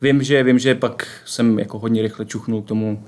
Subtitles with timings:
[0.00, 3.04] vím, že, vím, že pak jsem jako hodně rychle čuchnul k tomu,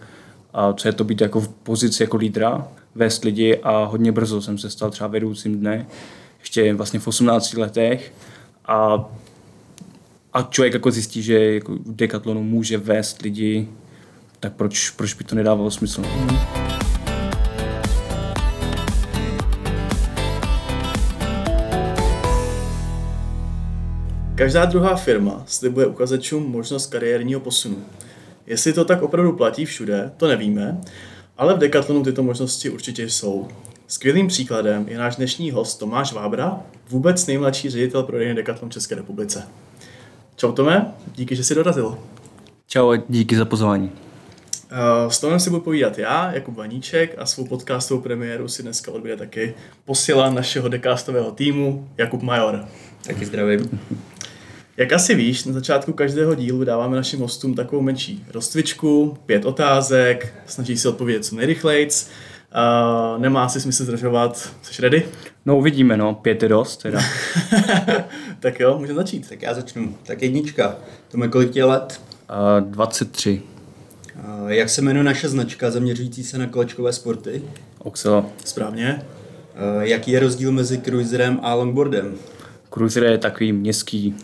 [0.54, 4.42] a co je to být jako v pozici jako lídra, vést lidi a hodně brzo
[4.42, 5.86] jsem se stal třeba vedoucím dne,
[6.40, 8.12] ještě vlastně v 18 letech
[8.66, 9.10] a,
[10.32, 13.68] a člověk jako zjistí, že jako v Decathlonu může vést lidi,
[14.40, 16.02] tak proč, proč by to nedávalo smysl?
[16.02, 16.91] Mm.
[24.42, 27.84] Každá druhá firma slibuje uchazečům možnost kariérního posunu.
[28.46, 30.80] Jestli to tak opravdu platí všude, to nevíme,
[31.38, 33.48] ale v Decathlonu tyto možnosti určitě jsou.
[33.86, 39.48] Skvělým příkladem je náš dnešní host Tomáš Vábra, vůbec nejmladší ředitel prodejny Decathlon České republice.
[40.36, 41.98] Čau Tome, díky, že jsi dorazil.
[42.66, 43.90] Čau a díky za pozvání.
[44.72, 48.92] Uh, s Tomem si budu povídat já, Jakub Vaníček a svou podcastovou premiéru si dneska
[48.92, 49.54] odbije taky
[49.84, 52.64] posila našeho dekástového týmu Jakub Major.
[53.06, 53.80] Taky zdravím.
[54.76, 60.34] Jak asi víš, na začátku každého dílu dáváme našim hostům takovou menší rozcvičku, pět otázek,
[60.46, 62.10] snaží se odpovědět co nejrychlejc.
[62.54, 64.54] Uh, nemá si smysl zdržovat.
[64.62, 65.06] Jsi ready?
[65.46, 66.14] No uvidíme, no.
[66.14, 67.00] Pět je dost, teda.
[68.40, 69.28] tak jo, můžeme začít.
[69.28, 69.96] Tak já začnu.
[70.06, 70.76] Tak jednička.
[71.08, 72.00] To má kolik tě let?
[72.60, 73.42] Uh, 23.
[74.42, 77.42] Uh, jak se jmenuje naše značka zaměřující se na kolečkové sporty?
[77.78, 78.26] Oxelo.
[78.44, 79.02] Správně.
[79.76, 82.14] Uh, jaký je rozdíl mezi cruiserem a longboardem?
[82.74, 84.14] Cruiser je takový městský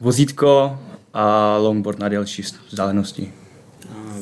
[0.00, 0.78] vozítko
[1.14, 3.32] a longboard na delší vzdálenosti.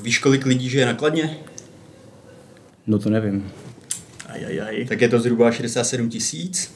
[0.03, 1.39] Víš, kolik lidí žije nakladně?
[2.87, 3.53] No to nevím.
[4.29, 4.85] Ajajaj.
[4.85, 6.73] Tak je to zhruba 67 tisíc.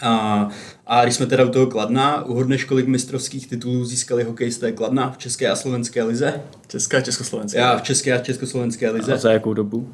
[0.00, 0.48] A,
[0.86, 5.18] a když jsme teda u toho Kladna, uhodneš, kolik mistrovských titulů získali hokejisté Kladna v
[5.18, 6.42] České a Slovenské lize?
[6.68, 7.58] Česká a Československé.
[7.58, 9.14] Já v České a Československé lize.
[9.14, 9.92] A za jakou dobu?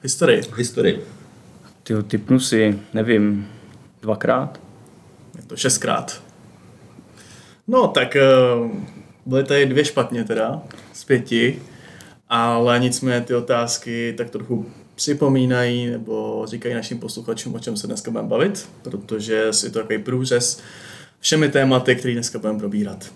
[0.00, 0.42] V historii.
[0.42, 1.04] V historii.
[1.82, 3.48] Ty typnu si, nevím,
[4.02, 4.60] dvakrát?
[5.36, 6.22] Je to šestkrát.
[7.68, 8.16] No, tak
[8.60, 8.70] uh,
[9.26, 11.62] byly tady dvě špatně teda, z pěti,
[12.28, 18.10] ale nicméně ty otázky tak trochu připomínají nebo říkají našim posluchačům, o čem se dneska
[18.10, 19.34] budeme bavit, protože
[19.64, 20.60] je to takový průřez
[21.20, 23.12] všemi tématy, které dneska budeme probírat.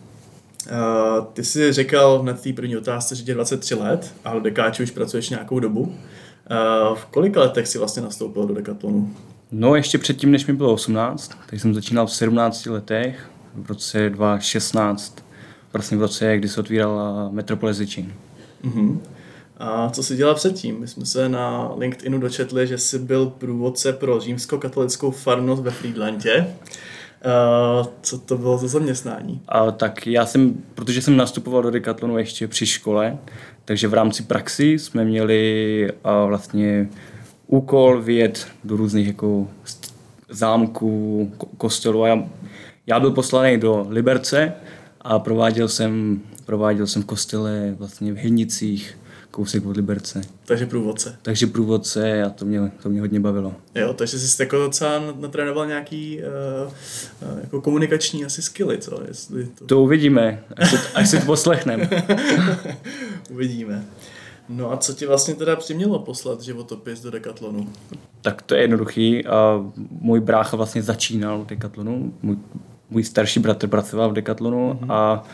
[0.70, 4.82] Uh, ty jsi říkal na té první otázce, že tě 23 let, ale do Dekáči
[4.82, 5.80] už pracuješ nějakou dobu.
[5.80, 9.14] Uh, v kolika letech jsi vlastně nastoupil do Decathlonu?
[9.52, 14.10] No ještě předtím, než mi bylo 18, tak jsem začínal v 17 letech, v roce
[14.10, 15.24] 2016,
[15.72, 18.12] vlastně v roce, kdy se otvírala Metropole Zličín.
[18.64, 18.98] Uh-huh.
[19.58, 20.80] A co jsi dělal předtím?
[20.80, 26.46] My jsme se na LinkedInu dočetli, že jsi byl průvodce pro římskokatolickou farnost ve Friedlandě.
[27.26, 29.40] Uh, co to bylo za zaměstnání?
[29.48, 33.18] A, tak já jsem, protože jsem nastupoval do Decathlonu ještě při škole,
[33.64, 36.88] takže v rámci praxi jsme měli a, vlastně
[37.46, 39.48] úkol vyjet do různých jako
[40.28, 42.28] zámků, kostelů a já
[42.86, 44.52] já byl poslaný do Liberce
[45.00, 48.98] a prováděl jsem, prováděl jsem v kostele vlastně v Hylnicích,
[49.30, 50.20] kousek od Liberce.
[50.44, 51.16] Takže průvodce.
[51.22, 53.54] Takže průvodce a to mě, to mě hodně bavilo.
[53.74, 56.72] Jo, takže jsi jako docela natrénoval nějaký uh,
[57.40, 59.00] jako komunikační asi skilly, co?
[59.08, 59.64] Jestli to...
[59.64, 61.88] to uvidíme, až si, až si to poslechneme.
[63.30, 63.84] uvidíme.
[64.48, 67.72] No a co ti vlastně teda přimělo poslat životopis do Decathlonu?
[68.22, 69.26] Tak to je jednoduchý.
[69.26, 72.14] A můj brácha vlastně začínal Decathlonu.
[72.22, 72.36] Můj
[72.90, 74.92] můj starší bratr pracoval v Decathlonu mm-hmm.
[74.92, 75.24] a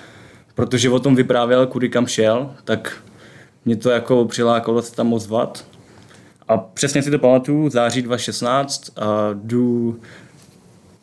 [0.54, 3.02] protože o tom vyprávěl, kudy kam šel, tak
[3.64, 5.64] mě to jako přilákalo se tam ozvat.
[6.48, 10.00] A přesně si to pamatuju, září 2016 a jdu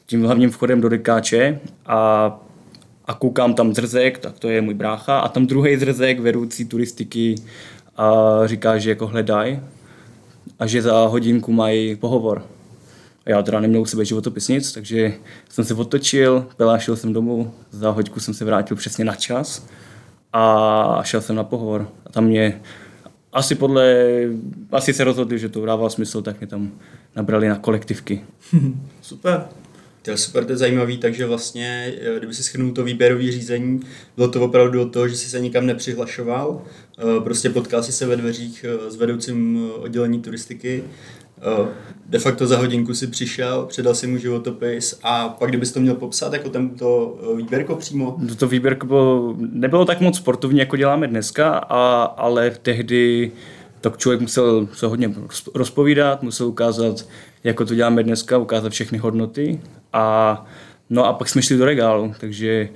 [0.06, 2.40] tím hlavním vchodem do Dekáče a,
[3.06, 7.36] a koukám tam zrzek, tak to je můj brácha, a tam druhý zrzek vedoucí turistiky
[7.98, 9.60] a říká, že jako hledaj
[10.60, 12.44] a že za hodinku mají pohovor.
[13.26, 15.14] A já teda neměl u sebe životopis nic, takže
[15.50, 19.68] jsem se otočil, pelášil jsem domů, za hoďku jsem se vrátil přesně na čas
[20.34, 21.90] a šel jsem na pohovor.
[22.06, 22.62] A tam mě
[23.34, 23.96] asi podle,
[24.72, 26.72] asi se rozhodli, že to dává smysl, tak mě tam
[27.16, 28.22] nabrali na kolektivky.
[29.02, 29.46] Super.
[30.02, 33.80] To je super, to je zajímavý, takže vlastně, eh, kdyby si schrnul to výběrové řízení,
[34.16, 36.62] bylo to opravdu o to, že jsi se nikam nepřihlašoval,
[36.98, 40.84] eh, prostě potkal si se ve dveřích eh, s vedoucím oddělení turistiky,
[42.10, 45.96] de facto za hodinku si přišel, předal si mu životopis a pak kdybys to měl
[45.96, 48.18] popsat jako tento výběrko přímo?
[48.38, 53.32] To výběrko bylo, nebylo tak moc sportovní, jako děláme dneska, a, ale tehdy
[53.82, 55.14] tak člověk musel se hodně
[55.56, 57.06] rozpovídat, musel ukázat,
[57.44, 59.62] jako to děláme dneska, ukázat všechny hodnoty
[59.94, 60.46] a
[60.90, 62.70] no a pak jsme šli do regálu, takže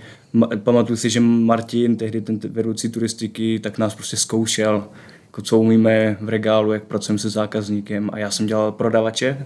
[0.64, 4.88] pamatuju si, že Martin, tehdy ten vedoucí turistiky, tak nás prostě zkoušel,
[5.34, 9.46] jako co umíme v regálu, jak pracujeme se zákazníkem a já jsem dělal prodavače,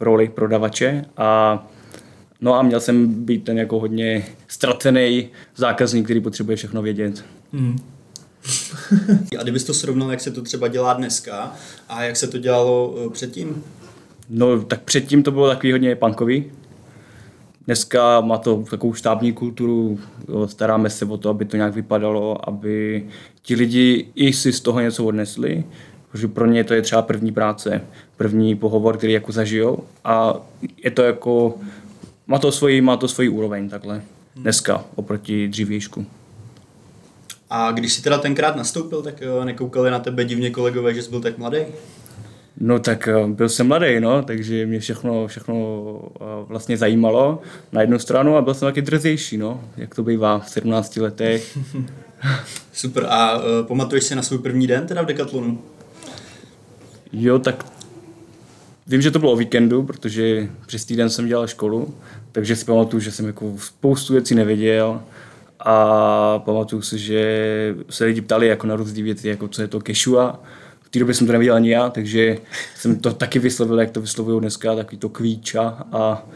[0.00, 1.70] roli prodavače a
[2.40, 7.24] No a měl jsem být ten jako hodně ztracený zákazník, který potřebuje všechno vědět.
[7.52, 7.78] Hmm.
[9.38, 11.52] a kdybys to srovnal, jak se to třeba dělá dneska
[11.88, 13.64] a jak se to dělalo eh, předtím?
[14.28, 16.52] No, tak předtím to bylo takový hodně punkový.
[17.66, 20.00] Dneska má to takovou štábní kulturu,
[20.46, 23.06] staráme se o to, aby to nějak vypadalo, aby
[23.42, 25.64] ti lidi i si z toho něco odnesli,
[26.10, 27.82] protože pro ně to je třeba první práce,
[28.16, 30.34] první pohovor, který jako zažijou a
[30.84, 31.54] je to jako,
[32.26, 34.02] má to svoji, má to svoji úroveň takhle
[34.36, 36.06] dneska oproti dřívějšku.
[37.50, 41.20] A když jsi teda tenkrát nastoupil, tak nekoukali na tebe divně kolegové, že jsi byl
[41.20, 41.58] tak mladý?
[42.60, 45.54] No tak eh, byl jsem mladý, no, takže mě všechno, všechno
[46.20, 47.42] eh, vlastně zajímalo
[47.72, 51.58] na jednu stranu a byl jsem taky drzejší, no, jak to bývá v 17 letech.
[52.72, 55.62] Super, a uh, pamatuješ si na svůj první den teda v Decathlonu?
[57.12, 57.66] Jo, tak
[58.86, 61.94] vím, že to bylo o víkendu, protože přes týden jsem dělal školu,
[62.32, 65.02] takže si pamatuju, že jsem jako spoustu věcí nevěděl
[65.60, 69.80] a pamatuju si, že se lidi ptali jako na různé věci, jako co je to
[69.80, 70.42] kešua,
[70.90, 72.38] v té době jsem to neviděl ani já, takže
[72.74, 76.26] jsem to taky vyslovil, jak to vyslovují dneska, takový to kvíča a,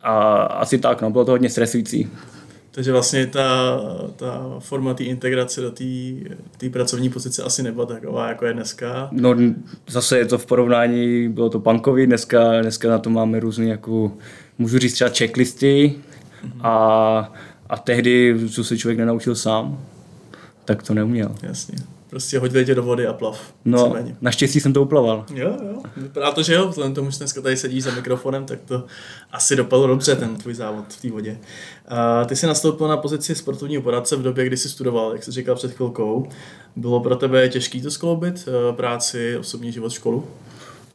[0.00, 2.08] a asi tak, no, bylo to hodně stresující.
[2.70, 3.80] Takže vlastně ta,
[4.16, 5.70] ta forma té integrace do
[6.58, 9.08] té pracovní pozice asi nebyla taková, jako je dneska.
[9.12, 9.34] No
[9.88, 14.12] zase je to v porovnání, bylo to punkový, dneska, dneska na to máme různé, jako,
[14.58, 15.94] můžu říct třeba checklisty
[16.44, 16.60] mm-hmm.
[16.62, 17.32] a,
[17.68, 19.84] a tehdy, co se člověk nenaučil sám,
[20.64, 21.34] tak to neuměl.
[21.42, 23.54] Jasně prostě hoď větě do vody a plav.
[23.64, 25.24] No, naštěstí jsem to uplaval.
[25.34, 25.82] Jo, jo.
[25.96, 28.84] Vypadá to, že jo, vzhledem tomu, že dneska tady sedíš za mikrofonem, tak to
[29.32, 31.38] asi dopadlo dobře, ten tvůj závod v té vodě.
[31.88, 35.32] A ty jsi nastoupil na pozici sportovního poradce v době, kdy jsi studoval, jak jsi
[35.32, 36.28] říkal před chvilkou.
[36.76, 40.24] Bylo pro tebe těžké to skloubit, eh, práci, osobní život, školu?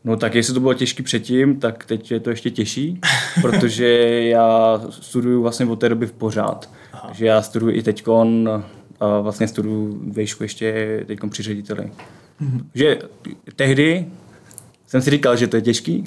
[0.04, 3.02] No tak jestli to bylo těžké předtím, tak teď je to ještě těžší,
[3.42, 3.88] protože
[4.24, 6.70] já studuju vlastně od té doby v pořád.
[6.94, 7.08] Aha.
[7.08, 8.50] Takže já studuju i teďkon
[9.04, 11.92] a vlastně studuju výšku ještě teď při řediteli.
[12.42, 12.66] Mm-hmm.
[12.74, 13.00] Že
[13.56, 14.06] tehdy
[14.88, 16.04] jsem si říkal, že to je těžký,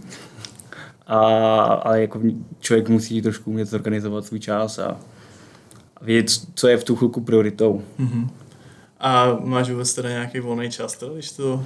[1.06, 1.18] a,
[1.64, 2.20] ale jako
[2.60, 4.96] člověk musí trošku umět zorganizovat svůj čas a,
[5.96, 7.82] a vědět, co je v tu chvilku prioritou.
[8.00, 8.28] Mm-hmm.
[9.00, 11.64] A máš vůbec teda nějaký volný čas, teda, když, to,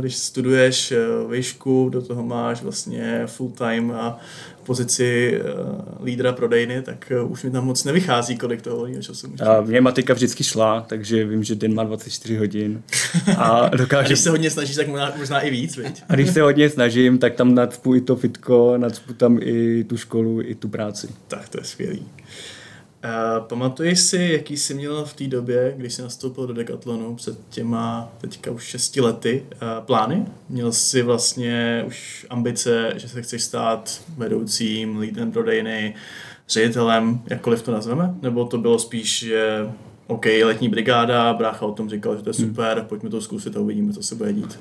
[0.00, 0.98] když studuješ eh,
[1.30, 4.18] výšku, do toho máš vlastně full time a
[4.62, 9.46] pozici uh, lídra prodejny, tak už mi tam moc nevychází, kolik toho volného času můžeš
[9.46, 12.82] A mě matika vždycky šla, takže vím, že den má 24 hodin.
[13.38, 14.04] A, dokážu...
[14.04, 16.02] a když se hodně snažíš, tak možná, možná i víc, viď?
[16.08, 19.96] A když se hodně snažím, tak tam nacpu i to fitko, nacpu tam i tu
[19.96, 21.08] školu, i tu práci.
[21.28, 22.06] Tak to je skvělý.
[23.04, 27.38] Uh, pamatuješ si, jaký jsi měl v té době, když jsi nastoupil do Decathlonu před
[27.50, 30.26] těma teďka už šesti lety uh, plány?
[30.48, 35.94] Měl jsi vlastně už ambice, že se chceš stát vedoucím, lídrem prodejny,
[36.48, 38.14] ředitelem, jakkoliv to nazveme?
[38.22, 39.66] Nebo to bylo spíš, že
[40.06, 42.48] OK, letní brigáda, brácha o tom říkal, že to je hmm.
[42.48, 42.86] super, hmm.
[42.86, 44.58] pojďme to zkusit a uvidíme, co se bude dít.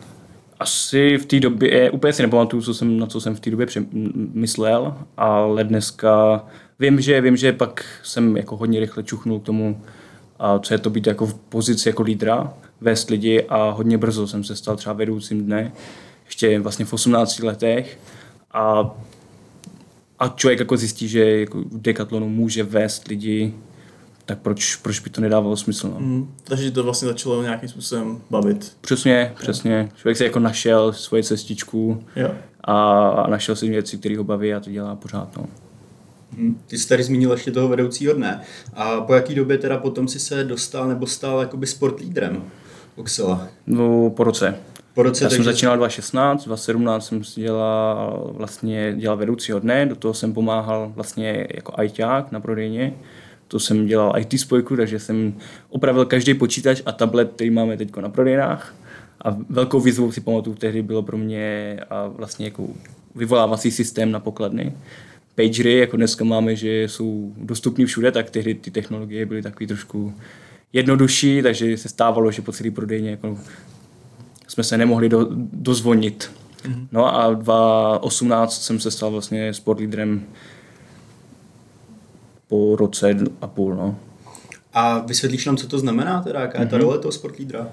[0.60, 3.68] Asi v té době, úplně si nepamatuju, co jsem, na co jsem v té době
[4.34, 6.46] myslel, ale dneska
[6.82, 9.82] vím, že, vím, že pak jsem jako hodně rychle čuchnul k tomu,
[10.40, 14.28] a co je to být jako v pozici jako lídra, vést lidi a hodně brzo
[14.28, 15.72] jsem se stal třeba vedoucím dne,
[16.26, 18.00] ještě vlastně v 18 letech
[18.52, 18.96] a,
[20.20, 23.54] a člověk jako zjistí, že jako v Decathlonu může vést lidi
[24.26, 25.88] tak proč, proč by to nedávalo smysl?
[25.88, 26.00] No?
[26.00, 28.78] Mm, takže to vlastně začalo nějakým způsobem bavit.
[28.82, 29.90] Přesně, přesně.
[29.96, 32.32] Člověk se jako našel svoje cestičku jo.
[32.64, 35.38] A, a našel si věci, které ho baví a to dělá pořád.
[35.38, 35.46] No.
[36.38, 36.62] Hmm.
[36.68, 38.42] Ty jsi tady zmínil ještě toho vedoucího dne.
[38.74, 42.44] A po jaký době teda potom si se dostal nebo stal jakoby sport lídrem
[42.96, 43.48] Oxela?
[43.68, 44.56] No, po roce.
[44.94, 45.44] Po roce, Já takže...
[45.44, 51.48] jsem začínal 2016, 2017 jsem dělal, vlastně dělal vedoucího dne, do toho jsem pomáhal vlastně
[51.56, 52.94] jako ajťák na prodejně.
[53.48, 55.34] To jsem dělal IT spojku, takže jsem
[55.70, 58.76] opravil každý počítač a tablet, který máme teď na prodejnách.
[59.26, 62.68] A velkou výzvou si pamatuju tehdy bylo pro mě a vlastně jako
[63.16, 64.74] vyvolávací systém na pokladny
[65.36, 70.14] pagery, jako dneska máme, že jsou dostupní všude, tak tehdy ty technologie byly takový trošku
[70.74, 73.38] jednodušší, takže se stávalo, že po celý prodejně jako
[74.48, 76.32] jsme se nemohli do, dozvonit.
[76.64, 76.88] Mm-hmm.
[76.92, 80.24] No a 2018 jsem se stal vlastně sport lídrem
[82.48, 83.76] po roce a půl.
[83.76, 84.00] No.
[84.74, 86.82] A vysvětlíš nám, co to znamená, teda, jaká je ta mm-hmm.
[86.82, 87.68] role toho sport lídra?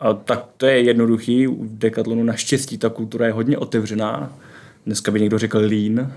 [0.00, 1.46] A tak to je jednoduchý.
[1.46, 4.32] V Decathlonu naštěstí ta kultura je hodně otevřená.
[4.86, 6.12] Dneska by někdo řekl lean,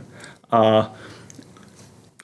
[0.52, 0.96] a,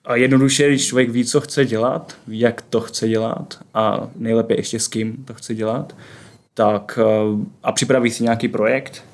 [0.04, 4.80] a jednoduše, když člověk ví, co chce dělat, jak to chce dělat a nejlépe ještě
[4.80, 5.96] s kým to chce dělat,
[6.54, 6.98] tak
[7.62, 9.04] a připraví si nějaký projekt,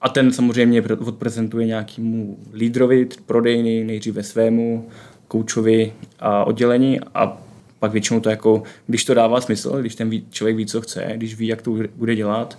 [0.00, 4.88] a ten samozřejmě odprezentuje nějakému lídrovi prodejny, nejdříve svému,
[5.28, 7.42] koučovi a oddělení a
[7.78, 11.34] pak většinou to jako, když to dává smysl, když ten člověk ví, co chce, když
[11.34, 12.58] ví, jak to bude dělat,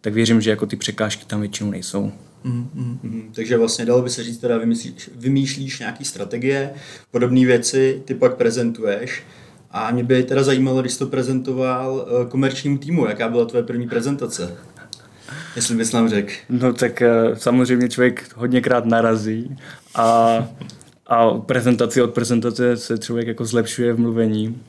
[0.00, 2.12] tak věřím, že jako ty překážky tam většinou nejsou.
[2.44, 3.32] Mm, mm.
[3.34, 6.70] Takže vlastně dalo by se říct, teda vymyslíš, vymýšlíš nějaký strategie,
[7.10, 9.22] podobné věci, ty pak prezentuješ.
[9.70, 13.64] A mě by teda zajímalo, když jsi to prezentoval eh, komerčnímu týmu, jaká byla tvoje
[13.64, 14.56] první prezentace?
[15.56, 16.32] Jestli bys nám řekl.
[16.48, 19.56] No tak eh, samozřejmě člověk hodněkrát narazí
[19.94, 20.48] a,
[21.06, 24.62] a prezentaci od prezentace se člověk jako zlepšuje v mluvení.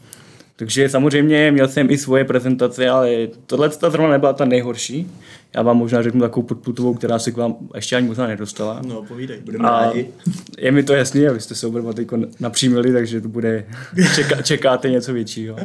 [0.60, 5.12] Takže samozřejmě měl jsem i svoje prezentace, ale tohle ta zrovna nebyla ta nejhorší.
[5.56, 8.82] Já vám možná řeknu takovou podputovou, která se k vám ještě ani možná nedostala.
[8.88, 10.08] No, povídej, budeme rádi.
[10.58, 12.08] Je mi to jasný, abyste se oba teď
[12.40, 13.66] napřímili, takže to bude,
[14.16, 15.56] čeká, čekáte něco většího.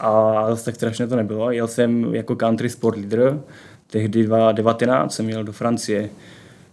[0.00, 1.50] A tak strašně to nebylo.
[1.50, 3.40] Jel jsem jako country sport leader,
[3.90, 6.10] tehdy 2019 jsem jel do Francie.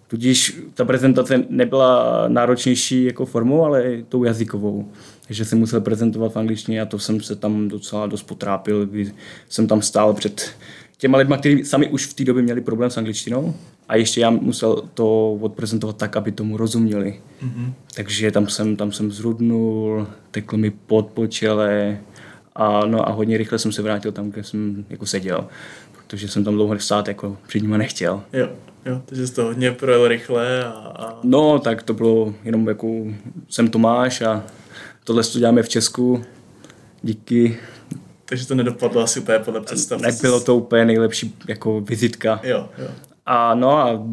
[0.08, 4.92] Tudíž ta prezentace nebyla náročnější jako formou, ale tou jazykovou.
[5.28, 9.12] Takže jsem musel prezentovat v angličtině a to jsem se tam docela dost potrápil, kdy
[9.50, 10.52] jsem tam stál před
[10.98, 13.56] těma lidma, kteří sami už v té době měli problém s angličtinou
[13.90, 17.22] a ještě já musel to odprezentovat tak, aby tomu rozuměli.
[17.44, 17.74] Mm-hmm.
[17.96, 22.00] Takže tam jsem, tam jsem zrudnul, tekl mi pod po čele
[22.56, 25.48] a, no a hodně rychle jsem se vrátil tam, kde jsem jako seděl
[26.08, 28.22] protože jsem tam dlouho stát jako před nima nechtěl.
[28.34, 28.50] Jo,
[28.86, 31.20] jo, takže jsi to hodně projel rychle a, a...
[31.24, 32.88] No, tak to bylo jenom jako,
[33.50, 34.44] jsem Tomáš a
[35.08, 36.24] tohle to děláme v Česku,
[37.02, 37.58] díky.
[38.26, 40.02] Takže to nedopadlo asi úplně podle představ.
[40.02, 42.40] Nebylo to úplně nejlepší jako vizitka.
[42.44, 42.88] Jo, jo.
[43.26, 44.06] A no a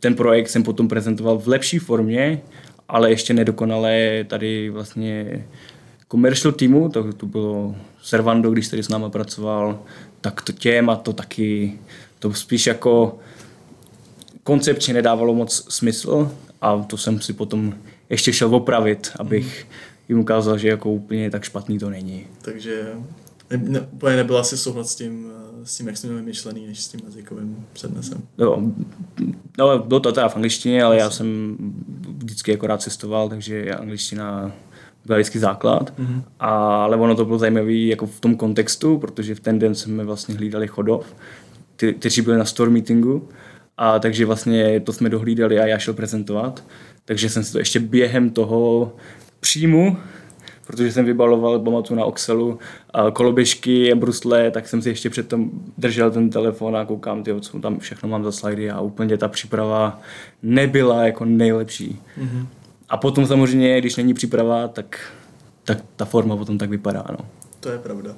[0.00, 2.42] ten projekt jsem potom prezentoval v lepší formě,
[2.88, 5.46] ale ještě nedokonale tady vlastně
[6.10, 9.82] commercial týmu, to, to bylo Servando, když tady s náma pracoval,
[10.20, 11.78] tak to těm a to taky,
[12.18, 13.18] to spíš jako
[14.42, 17.74] koncepčně nedávalo moc smysl a to jsem si potom
[18.10, 19.66] ještě šel opravit, abych
[20.08, 22.26] jim ukázal, že jako úplně tak špatný to není.
[22.42, 22.82] Takže
[23.56, 25.32] ne, úplně nebyla asi souhlas s tím,
[25.64, 28.22] s tím, jak jsme měli myšlený, než s tím jazykovým přednesem.
[28.38, 28.62] Jo,
[29.58, 31.56] no, bylo to teda v angličtině, ale já jsem
[32.18, 34.52] vždycky jako rád cestoval, takže angličtina
[35.04, 36.22] byl vždycky základ, mm-hmm.
[36.40, 40.04] a, ale ono to bylo zajímavé jako v tom kontextu, protože v ten den jsme
[40.04, 41.14] vlastně hlídali chodov,
[41.76, 43.28] ty, kteří byli na store meetingu,
[43.76, 46.64] a takže vlastně to jsme dohlídali a já šel prezentovat,
[47.06, 48.92] takže jsem si to ještě během toho
[49.40, 49.96] příjmu,
[50.66, 52.58] protože jsem vybaloval, pamatuju na Oxelu,
[52.90, 57.60] a koloběžky, brusle, tak jsem si ještě předtím držel ten telefon a koukám, tyjo, co
[57.60, 60.00] tam všechno mám za slidy a úplně ta příprava
[60.42, 62.00] nebyla jako nejlepší.
[62.18, 62.46] Mm-hmm.
[62.88, 65.12] A potom samozřejmě, když není příprava, tak,
[65.64, 67.04] tak ta forma potom tak vypadá.
[67.10, 67.18] No.
[67.60, 68.14] To je pravda.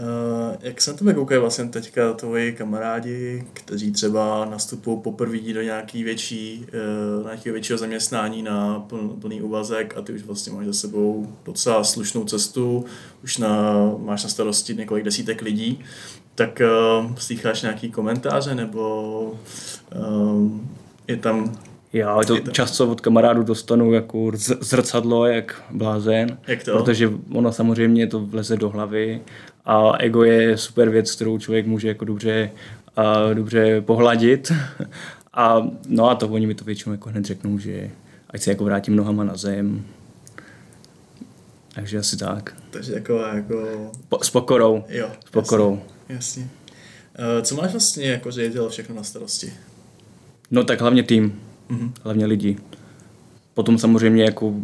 [0.00, 5.62] Uh, jak se na tebe koukají vlastně teďka tvoji kamarádi, kteří třeba nastupují poprvé do
[5.62, 6.66] nějaký větší,
[7.18, 11.32] uh, nějakého většího zaměstnání na pln, plný úvazek a ty už vlastně máš za sebou
[11.44, 12.84] docela slušnou cestu,
[13.24, 15.84] už na, máš na starosti několik desítek lidí,
[16.34, 16.62] tak
[17.00, 19.20] uh, slycháš nějaký komentáře nebo
[19.96, 20.50] uh,
[21.08, 21.52] je tam
[21.92, 26.38] já to, to často od kamarádů dostanu jako zrcadlo, jak blázen.
[26.46, 26.72] Jak to?
[26.72, 29.20] Protože ono samozřejmě to vleze do hlavy
[29.66, 32.50] a ego je super věc, kterou člověk může jako dobře,
[32.96, 34.52] a dobře pohladit.
[35.38, 37.90] A no a to oni mi to většinou jako hned řeknou, že
[38.30, 39.84] ať se jako vrátím nohama na zem.
[41.74, 42.56] Takže asi tak.
[42.70, 43.18] Takže jako...
[43.18, 43.90] jako...
[44.08, 44.84] Po, s pokorou.
[44.88, 45.08] Jo.
[45.26, 45.80] S pokorou.
[46.08, 46.14] Jasně.
[46.14, 46.48] jasně.
[47.36, 49.52] Uh, co máš vlastně jako ředitel všechno na starosti?
[50.50, 51.92] No tak hlavně tým mm-hmm.
[52.02, 52.56] hlavně lidi.
[53.54, 54.54] Potom samozřejmě jako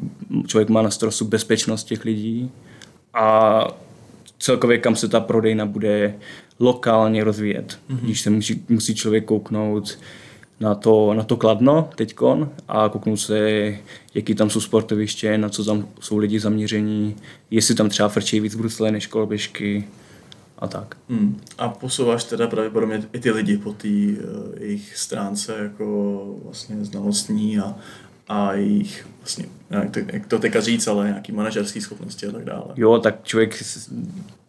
[0.47, 2.51] člověk má na starosti bezpečnost těch lidí
[3.15, 3.65] a
[4.43, 6.15] celkově kam se ta prodejna bude
[6.61, 7.79] lokálně rozvíjet.
[7.91, 7.99] Mm-hmm.
[8.03, 9.99] Když se musí, musí člověk kouknout
[10.61, 13.51] na to, na to kladno teďkon a kouknout se,
[14.15, 17.17] jaký tam jsou sportoviště, na co tam jsou lidi zaměření,
[17.51, 19.85] jestli tam třeba frčí víc brusle než koloběžky
[20.59, 20.97] a tak.
[21.09, 21.41] Hmm.
[21.59, 24.15] A posouváš teda pravděpodobně i ty lidi po té uh,
[24.61, 27.75] jejich stránce jako vlastně znalostní a,
[28.29, 29.45] a jejich vlastně,
[30.13, 32.67] jak to, teďka říct, ale nějaký manažerský schopnosti a tak dále.
[32.77, 33.63] Jo, tak člověk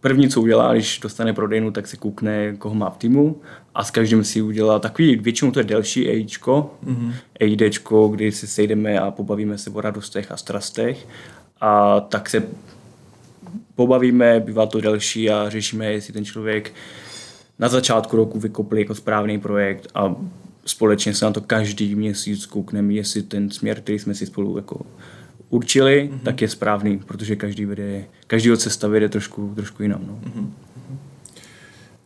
[0.02, 3.42] první, co udělá, když dostane prodejnu, tak si koukne, koho má v týmu
[3.76, 8.12] a s každým si udělá takový, většinou to je delší EIčko, mm-hmm.
[8.12, 11.08] Kdy si sejdeme a pobavíme se o radostech a strastech
[11.62, 12.44] a tak se
[13.76, 16.74] pobavíme, bývá to delší a řešíme, jestli ten člověk
[17.60, 20.16] na začátku roku vykopli jako správný projekt a
[20.66, 24.86] společně se na to každý měsíc koukneme, jestli ten směr, který jsme si spolu jako
[25.50, 26.20] určili, mm-hmm.
[26.20, 30.02] tak je správný, protože každý vede, každýho cesta vede trošku, trošku jinam.
[30.08, 30.20] No.
[30.24, 30.50] Mm-hmm.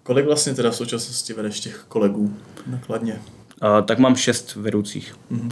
[0.04, 2.34] Kolik vlastně teda v současnosti vedeš těch kolegů
[2.68, 3.22] nakladně?
[3.62, 5.16] A, tak mám šest vedoucích.
[5.30, 5.50] Mhm.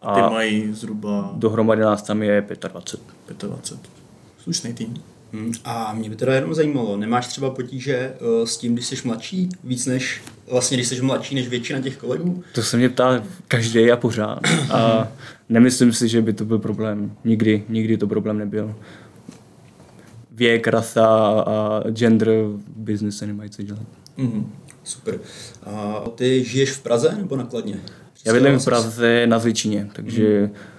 [0.00, 3.42] A ty A- mají zhruba Dohromady nás tam je 25.
[3.42, 3.90] 25.
[4.42, 4.94] Slušný tým.
[5.32, 5.52] Hmm.
[5.64, 9.48] A mě by teda jenom zajímalo, nemáš třeba potíže eh, s tím, když jsi mladší,
[9.64, 12.42] víc než, vlastně když jsi mladší než většina těch kolegů?
[12.54, 14.40] To se mě ptá každý a pořád.
[14.72, 15.08] A
[15.48, 17.12] nemyslím si, že by to byl problém.
[17.24, 18.74] Nikdy, nikdy to problém nebyl.
[20.30, 21.06] Věk, rasa
[21.46, 23.86] a gender v biznise nemají co dělat.
[24.16, 24.52] Mhm.
[24.84, 25.20] Super.
[25.64, 27.80] A ty žiješ v Praze nebo nakladně?
[28.24, 30.77] Já bydlím v Praze na Zličině, takže o,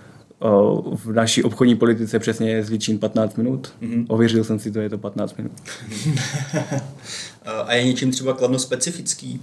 [0.96, 3.74] v naší obchodní politice přesně je Zličín 15 minut.
[4.08, 5.51] Ověřil jsem si to, je to 15 minut.
[7.65, 9.41] A je něčím třeba Kladno specifický?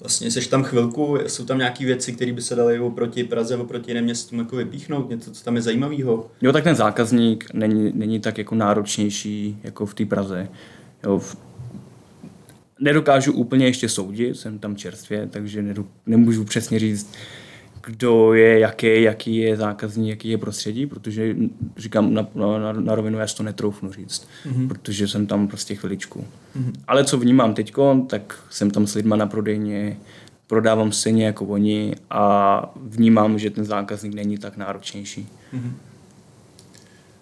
[0.00, 3.90] Vlastně jsi tam chvilku, jsou tam nějaké věci, které by se daly oproti Praze, oproti
[3.90, 6.30] jiným městům jako vypíchnout, něco, co tam je zajímavého?
[6.42, 10.48] Jo, tak ten zákazník není, není tak jako náročnější jako v té Praze.
[11.04, 11.36] Jo, v,
[12.80, 17.12] nedokážu úplně ještě soudit, jsem tam čerstvě, takže nedo, nemůžu přesně říct,
[17.86, 21.36] kdo je jaký, jaký je zákazník, jaký je prostředí, protože
[21.76, 24.68] říkám na, na, na rovinu, já si to netroufnu říct, mm-hmm.
[24.68, 26.20] protože jsem tam prostě chviličku.
[26.20, 26.72] Mm-hmm.
[26.88, 27.74] Ale co vnímám teď,
[28.08, 29.96] tak jsem tam s lidma na prodejně,
[30.46, 35.28] prodávám stejně jako oni a vnímám, že ten zákazník není tak náročnější.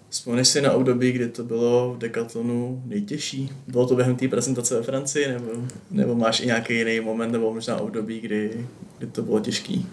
[0.09, 3.49] Vzpomeneš si na období, kdy to bylo v Decathlonu nejtěžší?
[3.67, 5.51] Bylo to během té prezentace ve Francii, nebo,
[5.91, 8.67] nebo máš i nějaký jiný moment, nebo možná období, kdy,
[8.97, 9.87] kdy to bylo těžký?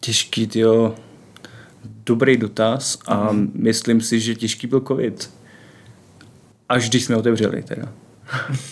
[0.00, 0.94] Těžký, tyjo.
[2.06, 3.52] Dobrý dotaz a mm.
[3.54, 5.30] myslím si, že těžký byl covid.
[6.68, 7.92] Až když jsme otevřeli teda.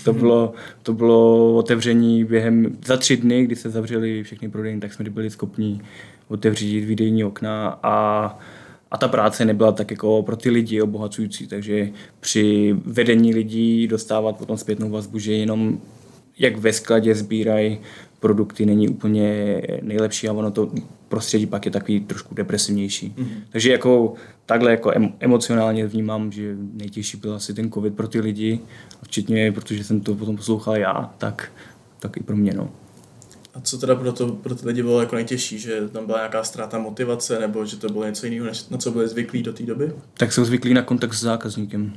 [0.04, 0.52] to, bylo,
[0.82, 5.30] to bylo otevření během, za tři dny, kdy se zavřeli všechny prodejny, tak jsme byli
[5.30, 5.80] schopni
[6.28, 8.38] otevřít výdejní okna a,
[8.90, 11.88] a ta práce nebyla tak jako pro ty lidi obohacující, takže
[12.20, 15.80] při vedení lidí dostávat potom zpětnou vazbu, že jenom
[16.38, 17.78] jak ve skladě sbírají
[18.20, 20.70] produkty, není úplně nejlepší a ono to
[21.08, 23.14] prostředí pak je takový trošku depresivnější.
[23.16, 23.42] Mm-hmm.
[23.50, 24.14] Takže jako
[24.46, 28.60] takhle jako em- emocionálně vnímám, že nejtěžší byl asi ten covid pro ty lidi,
[29.02, 31.52] včetně, protože jsem to potom poslouchal já, tak,
[31.98, 32.52] tak i pro mě.
[32.54, 32.70] No.
[33.54, 36.44] A co teda pro, to, pro ty lidi bylo jako nejtěžší, že tam byla nějaká
[36.44, 39.62] ztráta motivace, nebo že to bylo něco jiného, než na co byli zvyklí do té
[39.62, 39.92] doby?
[40.14, 41.92] Tak jsou zvyklí na kontakt s zákazníkem.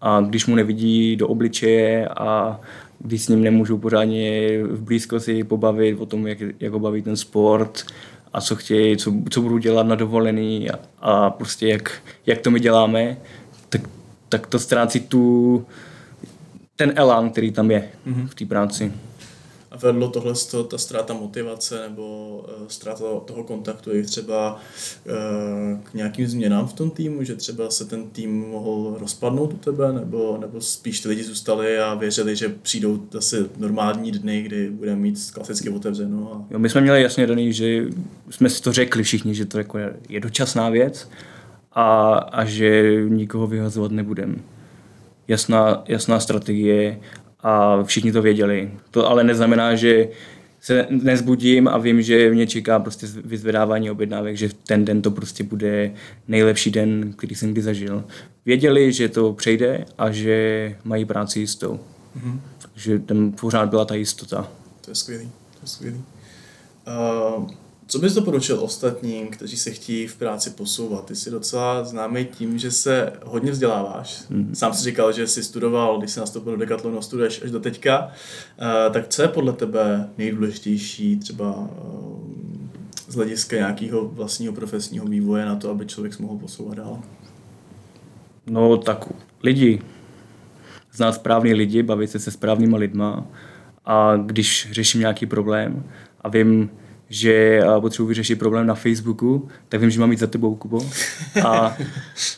[0.00, 2.60] A když mu nevidí do obličeje a
[2.98, 7.16] když s ním nemůžou pořádně v blízkosti pobavit o tom, jak, jak ho baví ten
[7.16, 7.84] sport
[8.32, 12.50] a co chtějí, co, co budou dělat na dovolený a, a prostě jak, jak to
[12.50, 13.16] my děláme,
[13.68, 13.80] tak,
[14.28, 15.66] tak to ztrácí tu,
[16.76, 18.28] ten elán, který tam je mm-hmm.
[18.28, 18.92] v té práci.
[19.70, 20.34] A vedlo tohle
[20.68, 26.72] ta ztráta motivace nebo uh, ztráta toho kontaktu jich třeba uh, k nějakým změnám v
[26.72, 31.08] tom týmu, že třeba se ten tým mohl rozpadnout u tebe, nebo, nebo spíš ty
[31.08, 36.32] lidi zůstali a věřili, že přijdou zase normální dny, kdy budeme mít klasicky otevřeno.
[36.34, 36.52] A...
[36.52, 37.84] Jo, my jsme měli jasně daný, že
[38.30, 41.08] jsme si to řekli všichni, že to jako je, je dočasná věc
[41.72, 44.34] a, a že nikoho vyhazovat nebudeme.
[45.28, 47.00] Jasná, jasná strategie
[47.42, 48.70] a všichni to věděli.
[48.90, 50.08] To ale neznamená, že
[50.60, 55.44] se nezbudím a vím, že mě čeká prostě vyzvedávání objednávek, že ten den to prostě
[55.44, 55.92] bude
[56.28, 58.04] nejlepší den, který jsem kdy zažil.
[58.46, 61.80] Věděli, že to přejde a že mají práci jistou.
[62.18, 62.40] Mm-hmm.
[62.58, 64.48] Takže tam pořád byla ta jistota.
[64.80, 66.04] To je skvělý, to je skvělý.
[67.38, 67.50] Uh,
[67.90, 71.04] co bys doporučil ostatním, kteří se chtějí v práci posouvat?
[71.04, 74.24] Ty jsi docela známý tím, že se hodně vzděláváš.
[74.28, 74.54] Mm.
[74.54, 78.06] Sám si říkal, že jsi studoval, když jsi nastoupil do Decathlonu, studuješ až do teďka.
[78.06, 81.68] Uh, tak co je podle tebe nejdůležitější třeba uh,
[83.08, 87.02] z hlediska nějakého vlastního profesního vývoje na to, aby člověk se mohl posouvat dál?
[88.46, 89.04] No tak
[89.42, 89.82] lidi.
[90.92, 93.26] Znát správný lidi, bavit se se správnýma lidma
[93.84, 95.84] a když řeším nějaký problém
[96.20, 96.70] a vím,
[97.10, 100.86] že potřebuji vyřešit problém na Facebooku, tak vím, že mám jít za tebou, Kubo.
[101.44, 101.76] A,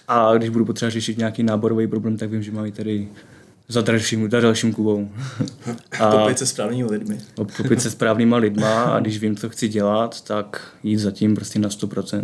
[0.09, 3.09] a když budu potřebovat řešit nějaký náborový problém, tak vím, že mám jít tady
[3.69, 5.09] za dalším, za dalším Kubou.
[6.01, 7.19] A kopit se správnými lidmi.
[7.57, 11.59] Kopit se správnýma lidma a když vím, co chci dělat, tak jít za tím prostě
[11.59, 12.23] na 100%.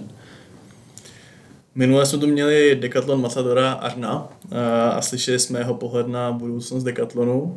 [1.75, 4.29] Minule jsme tu měli Decathlon Matadora Arna
[4.93, 7.57] a slyšeli jsme jeho pohled na budoucnost Decathlonu.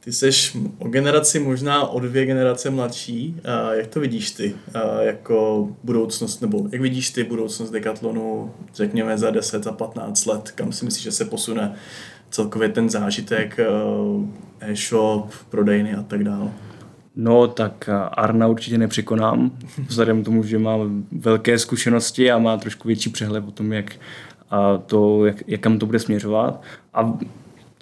[0.00, 0.30] Ty jsi
[0.78, 3.36] o generaci, možná o dvě generace mladší.
[3.44, 9.18] A jak to vidíš ty a jako budoucnost, nebo jak vidíš ty budoucnost Decathlonu, řekněme
[9.18, 11.74] za 10 a 15 let, kam si myslíš, že se posune
[12.30, 13.56] celkově ten zážitek,
[14.60, 16.52] e-shop, prodejny a tak dále?
[17.16, 19.50] No, tak Arna určitě nepřekonám,
[19.86, 20.76] vzhledem k tomu, že má
[21.12, 23.96] velké zkušenosti a má trošku větší přehled o tom, jak,
[24.50, 26.62] a to, jak, jak kam to bude směřovat.
[26.94, 27.18] A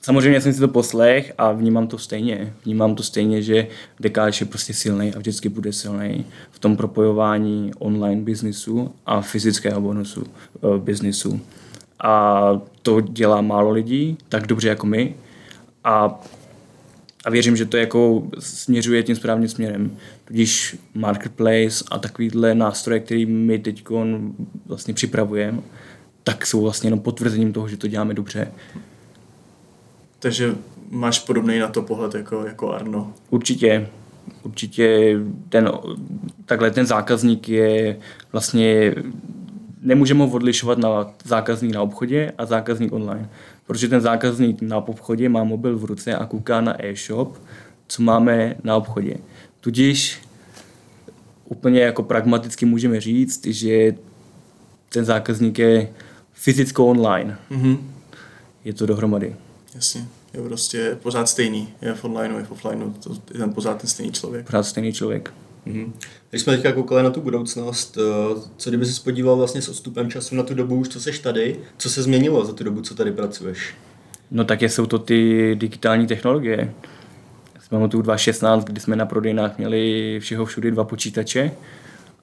[0.07, 2.55] samozřejmě jsem si to poslech a vnímám to stejně.
[2.65, 3.67] Vnímám to stejně, že
[4.01, 9.81] Dekáč je prostě silný a vždycky bude silný v tom propojování online biznisu a fyzického
[9.81, 11.41] bonusu uh, biznisu.
[12.05, 15.15] A to dělá málo lidí, tak dobře jako my.
[15.85, 16.21] A
[17.25, 19.97] a věřím, že to jako směřuje tím správným směrem.
[20.25, 23.85] Tudíž marketplace a takovýhle nástroje, který my teď
[24.67, 25.59] vlastně připravujeme,
[26.25, 28.53] tak jsou vlastně jenom potvrzením toho, že to děláme dobře.
[30.27, 30.55] Takže
[30.91, 33.13] máš podobný na to pohled jako, jako Arno?
[33.31, 33.89] Určitě.
[34.43, 35.17] Určitě
[35.49, 35.73] ten,
[36.45, 37.99] takhle ten zákazník je
[38.33, 38.95] vlastně
[39.83, 43.29] nemůžeme ho odlišovat na zákazník na obchodě a zákazník online.
[43.67, 47.39] Protože ten zákazník na obchodě má mobil v ruce a kouká na e-shop,
[47.89, 49.17] co máme na obchodě.
[49.61, 50.21] Tudíž
[51.45, 53.95] úplně jako pragmaticky můžeme říct, že
[54.89, 55.89] ten zákazník je
[56.33, 57.39] fyzicko online.
[57.51, 57.79] Mm-hmm.
[58.65, 59.37] Je to dohromady.
[59.75, 60.07] Jasně.
[60.37, 61.69] Je prostě pořád stejný.
[61.83, 62.93] Je v online, je v offline.
[62.93, 64.47] To je ten pořád ten stejný člověk.
[64.47, 65.33] Pořád stejný člověk.
[65.67, 65.93] Mm-hmm.
[66.31, 70.11] Když jsme teďka koukali na tu budoucnost, eh, co kdyby se podíval vlastně s odstupem
[70.11, 72.95] času na tu dobu, už co seš tady, co se změnilo za tu dobu, co
[72.95, 73.75] tady pracuješ?
[74.31, 76.75] No tak jsou to ty digitální technologie.
[77.61, 81.51] Jsme tu 2016, kdy jsme na prodejnách měli všeho všude dva počítače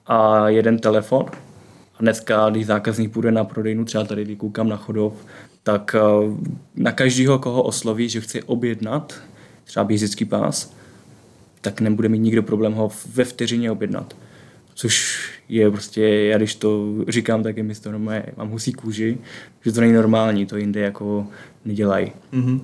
[0.06, 1.26] a jeden telefon.
[1.94, 5.12] A dneska, když zákazník půjde na prodejnu, třeba tady, když koukám na chodov,
[5.64, 6.00] tak eh,
[6.76, 9.14] na každého, koho osloví, že chce objednat
[9.64, 10.74] třeba běžický pás,
[11.60, 14.16] tak nebude mít nikdo problém ho ve vteřině objednat.
[14.74, 19.18] Což je prostě, já když to říkám, tak je mi to normálně, mám husí kůži,
[19.64, 21.26] že to není normální, to jinde jako
[21.64, 22.12] nedělají.
[22.32, 22.60] Mm-hmm.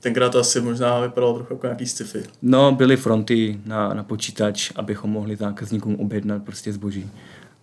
[0.00, 2.22] Tenkrát to asi možná vypadalo trochu jako nějaký sci-fi.
[2.42, 7.10] No, byly fronty na, na počítač, abychom mohli zákazníkům objednat prostě zboží.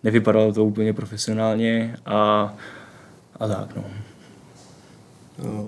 [0.02, 2.54] Nevypadalo to úplně profesionálně a,
[3.40, 3.84] a tak, no.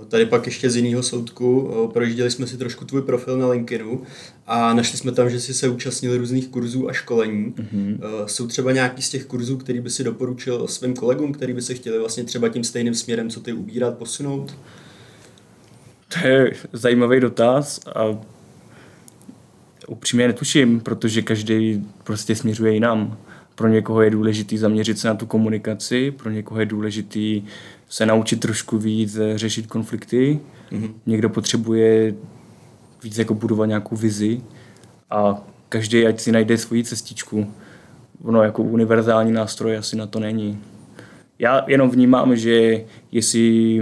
[0.09, 4.03] Tady pak ještě z jiného soudku, projížděli jsme si trošku tvůj profil na LinkedInu
[4.46, 7.55] a našli jsme tam, že jsi se účastnil různých kurzů a školení.
[7.57, 7.98] Mm-hmm.
[8.27, 11.74] Jsou třeba nějaký z těch kurzů, který by si doporučil svým kolegům, který by se
[11.74, 14.57] chtěli vlastně třeba tím stejným směrem, co ty ubírat, posunout?
[16.09, 18.18] To je zajímavý dotaz a
[19.88, 23.18] upřímně netuším, protože každý prostě směřuje jinam.
[23.55, 27.42] Pro někoho je důležitý zaměřit se na tu komunikaci, pro někoho je důležitý
[27.88, 30.40] se naučit trošku víc eh, řešit konflikty.
[30.73, 30.92] Mm-hmm.
[31.07, 32.14] Někdo potřebuje
[33.03, 34.40] víc jako budovat nějakou vizi
[35.11, 37.53] a každý ať si najde svoji cestičku.
[38.25, 40.61] Ono jako univerzální nástroj asi na to není.
[41.38, 43.81] Já jenom vnímám, že jestli,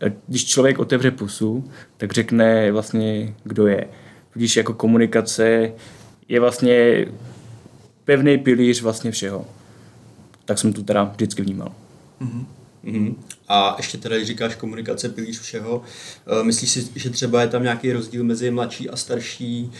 [0.00, 3.88] eh, když člověk otevře pusu, tak řekne vlastně, kdo je.
[4.34, 5.72] Když jako komunikace
[6.28, 7.06] je vlastně
[8.04, 9.46] pevný pilíř vlastně všeho.
[10.44, 11.72] Tak jsem to teda vždycky vnímal.
[12.20, 12.44] Mm-hmm.
[12.84, 13.14] Mm-hmm.
[13.48, 17.62] A ještě teda, když říkáš komunikace pilíř všeho, uh, myslíš si, že třeba je tam
[17.62, 19.70] nějaký rozdíl mezi mladší a starší,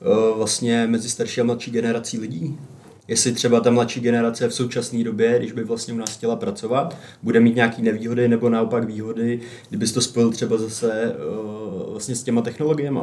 [0.00, 2.58] uh, vlastně mezi starší a mladší generací lidí?
[3.08, 6.96] Jestli třeba ta mladší generace v současné době, když by vlastně u nás chtěla pracovat,
[7.22, 11.14] bude mít nějaké nevýhody nebo naopak výhody, kdyby to spojil třeba zase
[11.82, 13.00] uh, vlastně s těma technologiemi?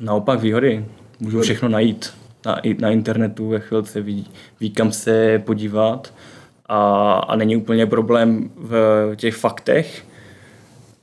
[0.00, 0.84] Naopak výhody.
[1.20, 2.10] Můžu všechno najít
[2.46, 4.26] na, na internetu ve chvilce ví,
[4.60, 6.12] ví kam se podívat
[6.68, 10.04] a, a není úplně problém v těch faktech,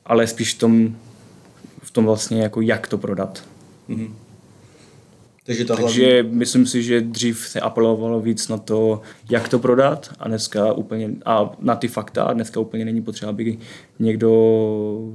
[0.06, 0.96] ale spíš v tom,
[1.84, 3.44] v tom vlastně jako jak to prodat.
[3.90, 4.12] Mm-hmm.
[5.46, 10.10] Takže, ta Takže myslím si, že dřív se apelovalo víc na to, jak to prodat
[10.20, 13.58] a dneska úplně, a na ty fakta a dneska úplně není potřeba, aby
[14.00, 14.30] někdo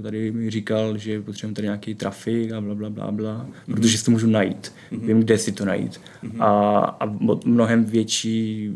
[0.02, 3.74] tady mi říkal, že potřebujeme tady nějaký trafik a bla, bla, bla, bla, mm-hmm.
[3.74, 4.72] protože si to můžu najít.
[4.92, 5.06] Mm-hmm.
[5.06, 6.00] Vím, kde si to najít.
[6.24, 6.44] Mm-hmm.
[6.44, 7.06] A, a
[7.44, 8.70] mnohem větší,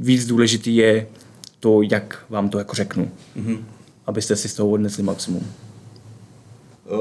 [0.00, 1.06] víc důležitý je
[1.60, 3.10] to, jak vám to jako řeknu.
[3.36, 3.58] Mm-hmm.
[4.06, 5.46] Abyste si z toho odnesli maximum.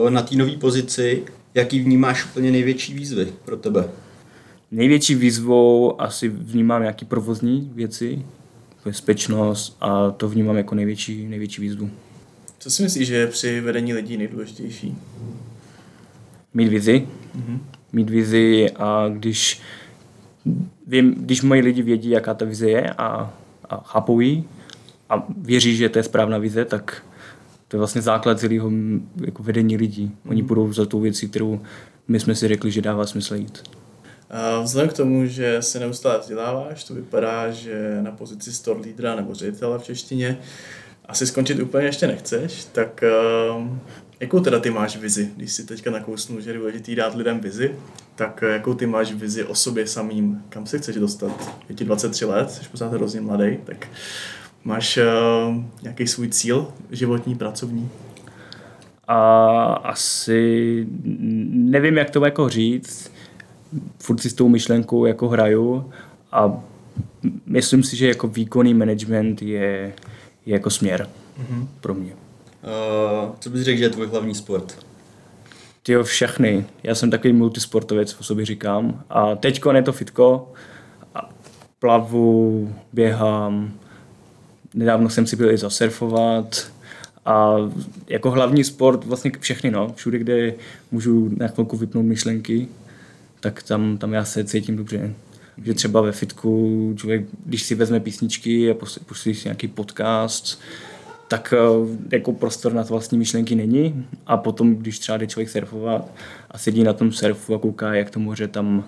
[0.10, 3.90] Na té nové pozici Jaký vnímáš úplně největší výzvy pro tebe?
[4.72, 8.26] Největší výzvou asi vnímám nějaký provozní věci,
[8.86, 11.90] bezpečnost a to vnímám jako největší, největší výzvu.
[12.60, 14.98] Co si myslíš, že je při vedení lidí nejdůležitější?
[16.54, 17.08] Mít vizi.
[17.38, 17.60] Mm-hmm.
[17.94, 19.62] Mít vizi a když,
[20.88, 23.34] vím, když moji lidi vědí, jaká ta vize je a,
[23.70, 24.44] a chápou ji
[25.10, 27.06] a věří, že to je správná vize, tak
[27.72, 28.72] to je vlastně základ celého
[29.26, 30.18] jako vedení lidí.
[30.26, 30.74] Oni budou mhm.
[30.74, 31.62] za tou věcí, kterou
[32.08, 33.64] my jsme si řekli, že dává smysl jít.
[34.64, 39.34] Vzhledem k tomu, že se neustále vzděláváš, to vypadá, že na pozici store lídra nebo
[39.34, 40.38] ředitele v češtině
[41.06, 43.04] asi skončit úplně ještě nechceš, tak
[43.58, 43.68] uh,
[44.20, 47.76] jakou teda ty máš vizi, když si teďka nakousnu, že je důležitý dát lidem vizi,
[48.16, 51.56] tak uh, jakou ty máš vizi o sobě samým, kam se chceš dostat?
[51.70, 53.88] Je ti 23 let, jsi pořád hrozně mladý, tak
[54.64, 57.90] Máš uh, nějaký svůj cíl životní, pracovní?
[59.12, 60.88] a asi
[61.50, 63.12] nevím, jak to jako říct.
[64.00, 65.92] Furt si s tou myšlenkou jako hraju
[66.32, 66.64] a
[67.46, 69.94] myslím si, že jako výkonný management je,
[70.46, 71.10] je jako směr
[71.42, 71.68] mm-hmm.
[71.82, 72.12] pro mě.
[72.14, 74.86] Uh, co bys řekl, že je tvůj hlavní sport?
[75.84, 76.66] Ty všechny.
[76.84, 79.04] Já jsem takový multisportovec, po sobě říkám.
[79.10, 80.52] A teďko je to fitko.
[81.16, 81.30] A
[81.80, 83.72] plavu, běhám.
[84.74, 86.72] Nedávno jsem si byl i zasurfovat.
[87.26, 87.56] A
[88.08, 89.94] jako hlavní sport vlastně všechny, no.
[89.96, 90.54] Všude, kde
[90.92, 92.68] můžu na chvilku vypnout myšlenky,
[93.40, 95.14] tak tam, tam já se cítím dobře.
[95.64, 98.74] Že třeba ve fitku člověk, když si vezme písničky a
[99.06, 100.62] pustí si nějaký podcast,
[101.28, 104.06] tak eh, jako prostor na to vlastní myšlenky není.
[104.28, 106.12] A potom, když třeba jde člověk surfovat
[106.52, 108.84] a sedí na tom surfu a kouká, jak to moře tam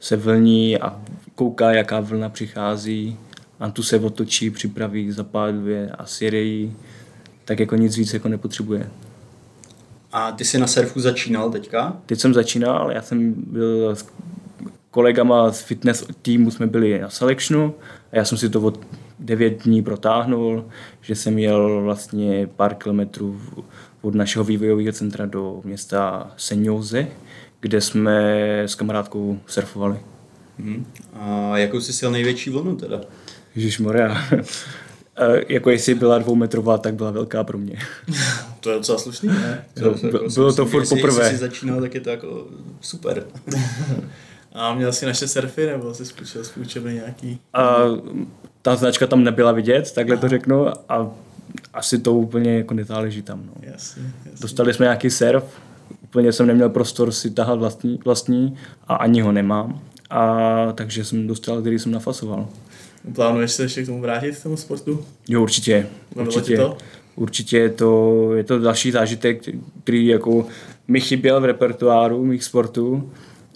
[0.00, 1.00] se vlní a
[1.34, 3.18] kouká, jaká vlna přichází
[3.60, 6.76] a tu se otočí, připraví, zapáluje a sjedejí,
[7.44, 8.90] tak jako nic víc jako nepotřebuje.
[10.12, 11.96] A ty jsi na surfu začínal teďka?
[12.06, 14.06] Teď jsem začínal, já jsem byl s
[14.90, 17.74] kolegama z fitness týmu, jsme byli na selectionu
[18.12, 18.80] a já jsem si to od
[19.18, 20.64] devět dní protáhnul,
[21.00, 23.40] že jsem jel vlastně pár kilometrů
[24.02, 27.06] od našeho vývojového centra do města Senjoze,
[27.60, 30.00] kde jsme s kamarádkou surfovali.
[30.58, 30.86] Hmm.
[31.12, 33.00] A jakou jsi sil největší vlnu teda?
[33.78, 34.16] Moria.
[35.48, 37.78] jako jestli byla dvoumetrová, tak byla velká pro mě.
[38.60, 39.64] to je docela slušný, ne?
[39.74, 41.24] To, to, bylo, bylo to furt poprvé.
[41.24, 42.46] Jestli jsi začínal, tak je to jako
[42.80, 43.24] super.
[44.52, 47.40] A měl jsi naše surfy, nebo jsi zkoušel z nějaký?
[47.54, 47.76] A,
[48.62, 50.20] ta značka tam nebyla vidět, takhle Aha.
[50.20, 51.10] to řeknu, a
[51.74, 53.42] asi to úplně jako nezáleží tam.
[53.46, 53.52] No.
[53.60, 54.40] Jasně, jasně.
[54.40, 55.44] Dostali jsme nějaký surf,
[56.02, 58.56] úplně jsem neměl prostor si tahat vlastní, vlastní
[58.88, 59.80] a ani ho nemám.
[60.10, 62.48] A takže jsem dostal, který jsem nafasoval.
[63.14, 65.04] Plánuješ se ještě k tomu vrátit, k tomu sportu?
[65.28, 65.86] Jo, určitě.
[66.14, 66.56] určitě.
[66.56, 66.76] To?
[67.16, 69.42] Určitě je to, je to další zážitek,
[69.82, 70.46] který jako
[70.88, 73.12] mi chyběl v repertoáru mých sportů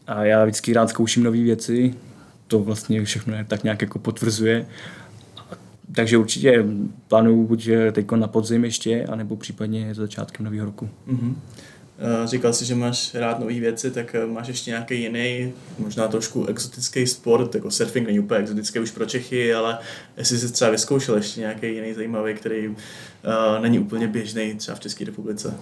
[0.06, 1.94] a já vždycky rád zkouším nové věci,
[2.46, 4.66] to vlastně všechno tak nějak jako potvrzuje.
[5.94, 6.64] Takže určitě
[7.08, 10.88] plánuju buď teď na podzim ještě, anebo případně začátkem nového roku.
[11.08, 11.34] Mm-hmm.
[12.24, 16.46] Říkal jsi, že máš rád nové věci, tak eh, máš ještě nějaký jiný, možná trošku
[16.46, 19.78] exotický sport, jako surfing není úplně exotický už pro Čechy, ale
[20.16, 22.74] jestli jsi třeba vyzkoušel ještě nějaký jiný zajímavý, který uh,
[23.60, 25.54] není úplně běžný třeba v České republice.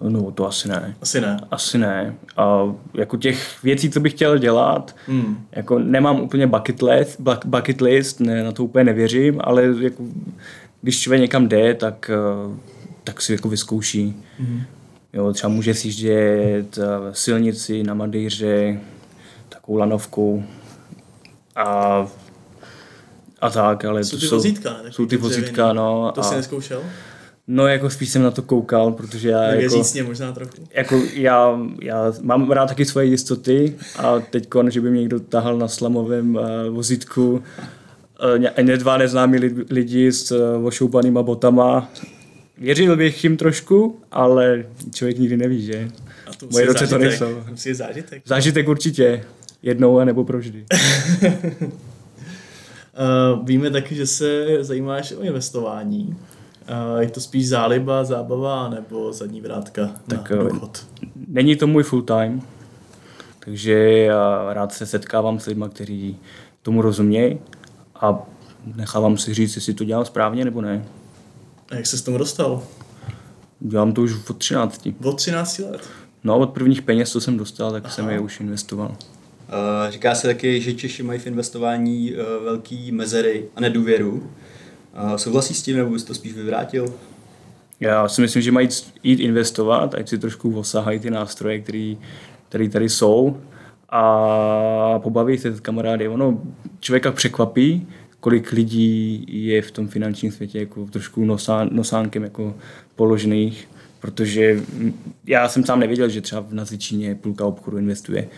[0.00, 0.94] No, to asi ne.
[1.00, 1.36] Asi ne.
[1.50, 2.14] Asi ne.
[2.36, 5.46] A jako těch věcí, co bych chtěl dělat, hmm.
[5.52, 10.04] jako nemám úplně bucket list, bucket list ne, na to úplně nevěřím, ale jako,
[10.82, 12.71] když člověk někam jde, tak, eh,
[13.04, 14.22] tak si jako vyzkouší.
[14.38, 14.62] Hmm.
[15.12, 18.80] Jo, třeba může si jít eh, silnici na Madejře,
[19.48, 20.44] takovou lanovkou
[21.56, 22.06] a
[23.40, 24.92] a tak, ale jsou to ty jsou, vozítka, ne?
[24.92, 26.12] jsou ty vozítka, no.
[26.14, 26.82] To a, jsi neskoušel?
[27.46, 29.58] No jako spíš jsem na to koukal, protože já jako...
[29.58, 30.52] Věřícně možná trochu.
[30.74, 35.58] Jako já, já mám rád taky svoje jistoty a teď, že by mě někdo tahal
[35.58, 36.42] na slamovém uh,
[36.74, 37.42] vozítku
[38.68, 39.38] uh, dva neznámí
[39.70, 41.90] lidi s uh, ošoupanýma botama,
[42.58, 45.88] věřil bych jim trošku, ale člověk nikdy neví, že?
[46.26, 47.42] A to Moje ruce to nejsou.
[47.50, 48.22] Musí zážitek.
[48.26, 49.24] Zážitek určitě.
[49.62, 50.64] Jednou a nebo provždy.
[51.62, 56.16] uh, víme taky, že se zajímáš o investování.
[56.94, 60.86] Uh, je to spíš záliba, zábava nebo zadní vrátka tak, na eh, důchod?
[61.28, 62.42] Není to můj full time,
[63.44, 66.18] takže já rád se setkávám s lidmi, kteří
[66.62, 67.38] tomu rozumějí
[67.94, 68.26] a
[68.76, 70.84] nechávám si říct, jestli to dělám správně nebo ne.
[71.72, 72.62] A jak se s tomu dostal?
[73.60, 74.88] Dělám to už od 13.
[75.04, 75.88] Od 13 let?
[76.24, 77.94] No, od prvních peněz, co jsem dostal, tak Aha.
[77.94, 78.88] jsem je už investoval.
[78.88, 84.30] Uh, říká se taky, že Češi mají v investování uh, velký mezery a nedůvěru.
[84.94, 86.94] A souhlasí s tím, nebo bys to spíš vyvrátil?
[87.80, 88.68] Já si myslím, že mají
[89.02, 91.60] jít investovat, ať si trošku osahají ty nástroje,
[92.48, 93.40] které tady jsou
[93.88, 96.08] a pobaví se s kamarády.
[96.08, 96.40] Ono
[96.80, 97.88] člověka překvapí,
[98.22, 102.54] kolik lidí je v tom finančním světě jako trošku nosán, nosánkem jako
[102.96, 103.68] položených,
[104.00, 104.62] protože
[105.26, 108.28] já jsem sám nevěděl, že třeba v Nazičíně půlka obchodu investuje.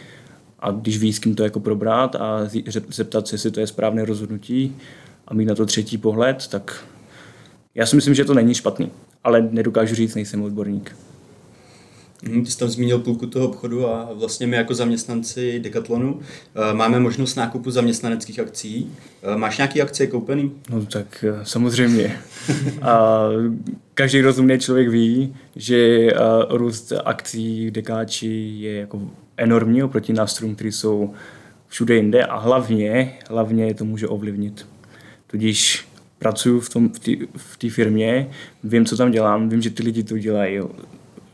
[0.59, 2.49] A když ví, s kým to jako probrat a
[2.89, 4.77] zeptat se, jestli to je správné rozhodnutí,
[5.29, 6.85] a mít na to třetí pohled, tak
[7.75, 8.91] já si myslím, že to není špatný,
[9.25, 10.97] ale nedokážu říct, nejsem odborník.
[12.27, 16.75] Hmm, ty jsi tam zmínil půlku toho obchodu a vlastně my jako zaměstnanci Decathlonu eh,
[16.75, 18.93] máme možnost nákupu zaměstnaneckých akcí.
[19.23, 20.53] Eh, máš nějaké akcie koupený?
[20.71, 22.21] No tak eh, samozřejmě.
[22.83, 23.29] a
[23.95, 26.09] každý rozumný člověk ví, že
[26.49, 29.01] růst akcí v Dekáči je jako
[29.37, 31.15] enormní oproti nástrojům, které jsou
[31.69, 34.67] všude jinde a hlavně, hlavně to může ovlivnit
[35.35, 36.91] Tudíž pracuji v, tom,
[37.37, 38.31] v té firmě,
[38.65, 40.61] vím, co tam dělám, vím, že ty lidi to dělají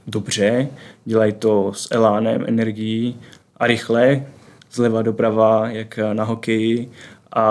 [0.06, 0.68] dobře,
[1.04, 3.16] dělají to s elánem, energií
[3.56, 4.26] a rychle,
[4.72, 6.90] zleva doprava, jak na hokeji
[7.32, 7.44] a,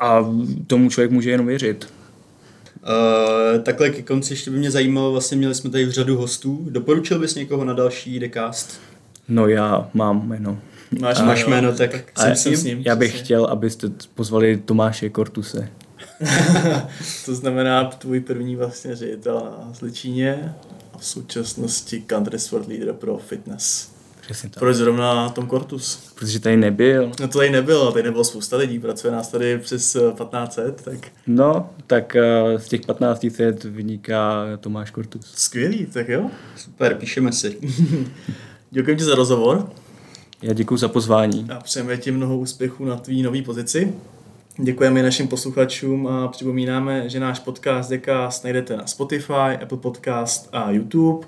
[0.00, 0.30] a
[0.66, 1.88] tomu člověk může jenom věřit.
[2.84, 6.66] Uh, takhle ke konci ještě by mě zajímalo, vlastně měli jsme tady řadu hostů.
[6.70, 8.80] Doporučil bys někoho na další decast?
[9.28, 10.58] No já mám jméno.
[11.00, 12.56] Máš, a, máš jméno, tak, tak jsem s ním.
[12.56, 12.82] s ním.
[12.84, 13.24] Já bych přesně.
[13.24, 15.68] chtěl, abyste pozvali Tomáše Kortuse.
[17.24, 20.54] To znamená tvůj první vlastně ředitel na Zličíně
[20.92, 23.94] a v současnosti country sport leader pro fitness.
[24.20, 24.58] Přesně tak.
[24.58, 26.12] Proč zrovna Tom Kortus?
[26.14, 27.12] Protože tady nebyl.
[27.20, 31.08] No to tady nebyl, tady nebylo spousta lidí, pracuje nás tady přes 1500, tak...
[31.26, 32.16] No, tak
[32.54, 35.32] uh, z těch 1500 vyniká Tomáš Kortus.
[35.34, 36.30] Skvělý, tak jo.
[36.56, 37.58] Super, píšeme si.
[38.70, 39.70] Děkuji ti za rozhovor.
[40.42, 41.46] Já děkuji za pozvání.
[41.50, 43.94] A přejeme ti mnoho úspěchů na tvý nový pozici.
[44.58, 50.70] Děkujeme našim posluchačům a připomínáme, že náš podcast Decast najdete na Spotify, Apple Podcast a
[50.70, 51.26] YouTube.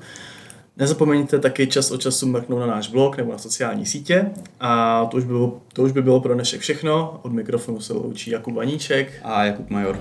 [0.76, 4.30] Nezapomeňte taky čas od času mrknout na náš blog nebo na sociální sítě.
[4.60, 7.20] A to už, bylo, to už by bylo pro dnešek všechno.
[7.22, 9.98] Od mikrofonu se loučí Jakub Vaníček a Jakub Major.